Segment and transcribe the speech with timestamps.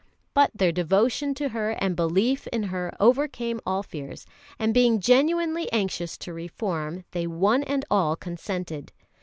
[0.33, 4.25] But their devotion to her and belief in her overcame all fears;
[4.57, 8.93] and being genuinely anxious to reform, they one and all consented.